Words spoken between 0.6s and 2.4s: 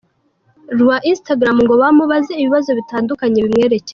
rwa Instagram ngo bamubaze